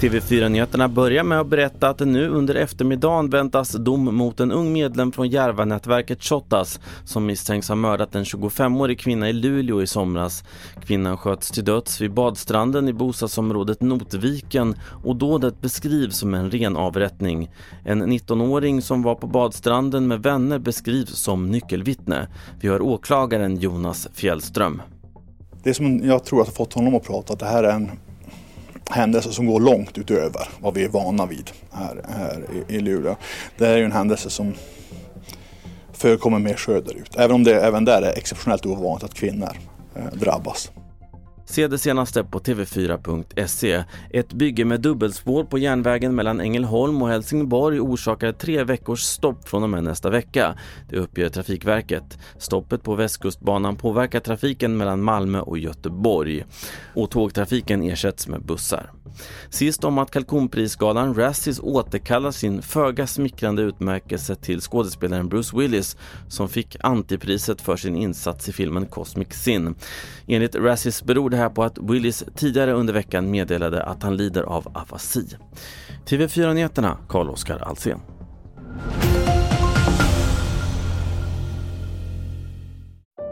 [0.00, 4.72] TV4-nyheterna börjar med att berätta att det nu under eftermiddagen väntas dom mot en ung
[4.72, 10.44] medlem från Järvanätverket Shottaz som misstänks ha mördat en 25-årig kvinna i Luleå i somras.
[10.84, 14.74] Kvinnan sköts till döds vid badstranden i bostadsområdet Notviken
[15.04, 17.50] och dådet beskrivs som en ren avrättning.
[17.84, 22.28] En 19-åring som var på badstranden med vänner beskrivs som nyckelvittne.
[22.60, 24.82] Vi hör åklagaren Jonas Fjällström.
[25.62, 27.90] Det som jag tror att har fått honom att prata att det här är en
[28.90, 33.16] händelse som går långt utöver vad vi är vana vid här, här i, i Luleå.
[33.58, 34.54] Det är ju en händelse som
[35.92, 37.16] förekommer mer söderut.
[37.16, 39.56] Även om det även där är exceptionellt ovanligt att kvinnor
[39.96, 40.70] eh, drabbas.
[41.50, 43.84] Se det senaste på tv4.se.
[44.10, 49.62] Ett bygge med dubbelspår på järnvägen mellan Ängelholm och Helsingborg orsakar tre veckors stopp från
[49.62, 50.54] och med nästa vecka.
[50.88, 52.18] Det uppger Trafikverket.
[52.38, 56.44] Stoppet på Västkustbanan påverkar trafiken mellan Malmö och Göteborg.
[56.94, 58.92] Och tågtrafiken ersätts med bussar.
[59.50, 65.96] Sist om att kalkonprisgalan Razzies återkallar sin föga smickrande utmärkelse till skådespelaren Bruce Willis
[66.28, 69.74] som fick antipriset för sin insats i filmen Cosmic Sin.
[70.26, 74.42] Enligt Razzies beror det här på att Willis tidigare under veckan meddelade att han lider
[74.42, 75.26] av afasi.
[76.06, 78.00] TV4-nyheterna, Carl-Oskar Alsen.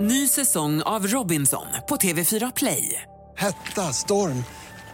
[0.00, 3.02] Ny säsong av Robinson på TV4 Play.
[3.36, 4.44] Hetta, storm,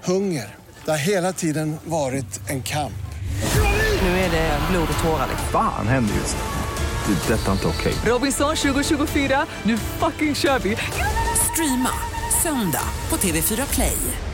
[0.05, 0.55] hunger.
[0.85, 2.93] Det har hela tiden varit en kamp.
[4.03, 5.29] Nu är det blod och tårar.
[5.53, 7.15] Fan händer just nu.
[7.15, 7.35] Det.
[7.35, 7.95] är Detta är inte okej.
[8.07, 10.77] Robinson 2024, nu fucking kör vi!
[11.53, 12.14] Streama
[12.45, 14.34] söndag på TV4 Play.